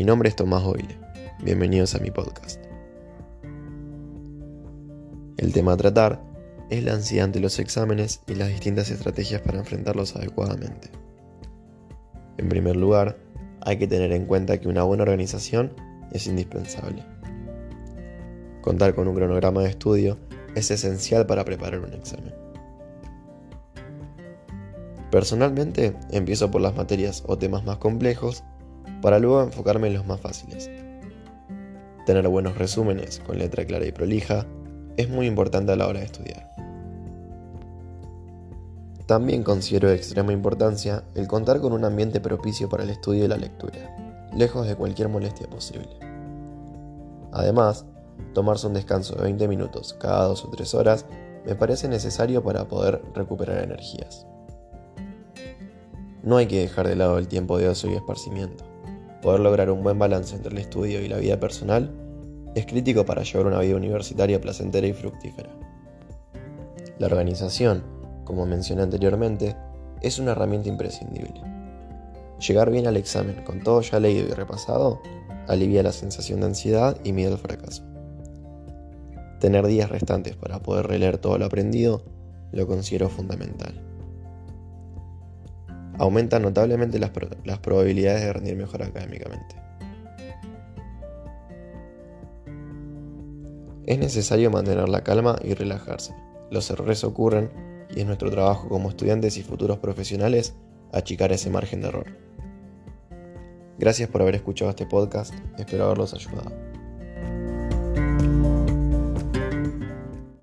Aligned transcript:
Mi 0.00 0.06
nombre 0.06 0.30
es 0.30 0.34
Tomás 0.34 0.64
Oile. 0.64 0.98
Bienvenidos 1.42 1.94
a 1.94 1.98
mi 1.98 2.10
podcast. 2.10 2.58
El 5.36 5.52
tema 5.52 5.74
a 5.74 5.76
tratar 5.76 6.22
es 6.70 6.82
la 6.82 6.94
ansiedad 6.94 7.26
ante 7.26 7.38
los 7.38 7.58
exámenes 7.58 8.22
y 8.26 8.34
las 8.34 8.48
distintas 8.48 8.90
estrategias 8.90 9.42
para 9.42 9.58
enfrentarlos 9.58 10.16
adecuadamente. 10.16 10.88
En 12.38 12.48
primer 12.48 12.76
lugar, 12.76 13.18
hay 13.60 13.76
que 13.76 13.86
tener 13.86 14.12
en 14.12 14.24
cuenta 14.24 14.58
que 14.58 14.68
una 14.68 14.84
buena 14.84 15.02
organización 15.02 15.74
es 16.12 16.26
indispensable. 16.26 17.04
Contar 18.62 18.94
con 18.94 19.06
un 19.06 19.14
cronograma 19.14 19.60
de 19.60 19.68
estudio 19.68 20.16
es 20.54 20.70
esencial 20.70 21.26
para 21.26 21.44
preparar 21.44 21.78
un 21.78 21.92
examen. 21.92 22.32
Personalmente, 25.10 25.94
empiezo 26.10 26.50
por 26.50 26.62
las 26.62 26.74
materias 26.74 27.22
o 27.26 27.36
temas 27.36 27.66
más 27.66 27.76
complejos 27.76 28.44
para 29.00 29.18
luego 29.18 29.42
enfocarme 29.42 29.88
en 29.88 29.94
los 29.94 30.06
más 30.06 30.20
fáciles. 30.20 30.70
Tener 32.06 32.26
buenos 32.28 32.56
resúmenes 32.56 33.20
con 33.20 33.38
letra 33.38 33.64
clara 33.64 33.86
y 33.86 33.92
prolija 33.92 34.46
es 34.96 35.08
muy 35.08 35.26
importante 35.26 35.72
a 35.72 35.76
la 35.76 35.86
hora 35.86 36.00
de 36.00 36.06
estudiar. 36.06 36.50
También 39.06 39.42
considero 39.42 39.88
de 39.88 39.96
extrema 39.96 40.32
importancia 40.32 41.02
el 41.14 41.26
contar 41.26 41.60
con 41.60 41.72
un 41.72 41.84
ambiente 41.84 42.20
propicio 42.20 42.68
para 42.68 42.84
el 42.84 42.90
estudio 42.90 43.24
y 43.24 43.28
la 43.28 43.36
lectura, 43.36 43.96
lejos 44.36 44.66
de 44.66 44.76
cualquier 44.76 45.08
molestia 45.08 45.48
posible. 45.48 45.88
Además, 47.32 47.86
tomarse 48.34 48.66
un 48.66 48.74
descanso 48.74 49.16
de 49.16 49.22
20 49.22 49.48
minutos 49.48 49.94
cada 49.94 50.26
2 50.26 50.44
o 50.44 50.50
3 50.50 50.74
horas 50.74 51.06
me 51.44 51.54
parece 51.54 51.88
necesario 51.88 52.44
para 52.44 52.68
poder 52.68 53.02
recuperar 53.14 53.64
energías. 53.64 54.26
No 56.22 56.36
hay 56.36 56.46
que 56.46 56.60
dejar 56.60 56.86
de 56.86 56.96
lado 56.96 57.18
el 57.18 57.28
tiempo 57.28 57.58
de 57.58 57.68
ocio 57.68 57.90
y 57.90 57.94
esparcimiento. 57.94 58.69
Poder 59.22 59.40
lograr 59.40 59.70
un 59.70 59.82
buen 59.82 59.98
balance 59.98 60.34
entre 60.34 60.52
el 60.52 60.58
estudio 60.58 61.02
y 61.02 61.08
la 61.08 61.18
vida 61.18 61.38
personal 61.38 61.90
es 62.54 62.66
crítico 62.66 63.04
para 63.04 63.22
llevar 63.22 63.46
una 63.46 63.60
vida 63.60 63.76
universitaria 63.76 64.40
placentera 64.40 64.86
y 64.86 64.92
fructífera. 64.92 65.50
La 66.98 67.06
organización, 67.06 67.82
como 68.24 68.46
mencioné 68.46 68.82
anteriormente, 68.82 69.56
es 70.00 70.18
una 70.18 70.32
herramienta 70.32 70.68
imprescindible. 70.68 71.42
Llegar 72.46 72.70
bien 72.70 72.86
al 72.86 72.96
examen 72.96 73.44
con 73.44 73.62
todo 73.62 73.82
ya 73.82 74.00
leído 74.00 74.28
y 74.28 74.32
repasado 74.32 75.00
alivia 75.46 75.82
la 75.82 75.92
sensación 75.92 76.40
de 76.40 76.46
ansiedad 76.46 76.96
y 77.04 77.12
miedo 77.12 77.32
al 77.32 77.38
fracaso. 77.38 77.82
Tener 79.40 79.66
días 79.66 79.90
restantes 79.90 80.36
para 80.36 80.60
poder 80.60 80.86
releer 80.86 81.18
todo 81.18 81.38
lo 81.38 81.46
aprendido 81.46 82.02
lo 82.52 82.66
considero 82.66 83.08
fundamental. 83.08 83.89
Aumenta 86.00 86.38
notablemente 86.38 86.98
las, 86.98 87.10
probabilidades 87.58 88.22
de 88.22 88.32
rendir 88.32 88.56
mejor 88.56 88.82
académicamente. 88.82 89.54
Es 93.84 93.98
necesario 93.98 94.50
mantener 94.50 94.88
la 94.88 95.04
calma 95.04 95.36
y 95.44 95.52
relajarse. 95.52 96.14
Los 96.50 96.70
errores 96.70 97.04
ocurren 97.04 97.50
y 97.94 98.00
es 98.00 98.06
nuestro 98.06 98.30
trabajo 98.30 98.66
como 98.70 98.88
estudiantes 98.88 99.36
y 99.36 99.42
futuros 99.42 99.76
profesionales 99.76 100.54
achicar 100.90 101.32
ese 101.32 101.50
margen 101.50 101.82
de 101.82 101.88
error. 101.88 102.06
Gracias 103.78 104.08
por 104.08 104.22
haber 104.22 104.36
escuchado 104.36 104.70
este 104.70 104.86
podcast, 104.86 105.34
espero 105.58 105.84
haberlos 105.84 106.14
ayudado. 106.14 106.79